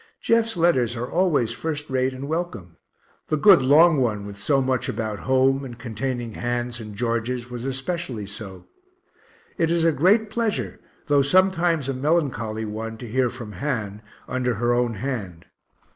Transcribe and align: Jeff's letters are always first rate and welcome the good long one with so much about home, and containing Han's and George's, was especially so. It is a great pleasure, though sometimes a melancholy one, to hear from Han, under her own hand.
Jeff's 0.19 0.57
letters 0.57 0.95
are 0.95 1.05
always 1.11 1.51
first 1.51 1.87
rate 1.87 2.11
and 2.11 2.27
welcome 2.27 2.75
the 3.27 3.37
good 3.37 3.61
long 3.61 3.97
one 3.97 4.25
with 4.25 4.35
so 4.35 4.59
much 4.59 4.89
about 4.89 5.19
home, 5.19 5.63
and 5.63 5.77
containing 5.77 6.33
Han's 6.33 6.79
and 6.79 6.95
George's, 6.95 7.51
was 7.51 7.65
especially 7.65 8.25
so. 8.25 8.65
It 9.59 9.69
is 9.69 9.85
a 9.85 9.91
great 9.91 10.31
pleasure, 10.31 10.79
though 11.05 11.21
sometimes 11.21 11.87
a 11.87 11.93
melancholy 11.93 12.65
one, 12.65 12.97
to 12.97 13.07
hear 13.07 13.29
from 13.29 13.51
Han, 13.51 14.01
under 14.27 14.55
her 14.55 14.73
own 14.73 14.95
hand. 14.95 15.45